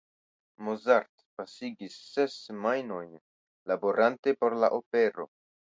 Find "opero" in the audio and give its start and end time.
4.81-5.33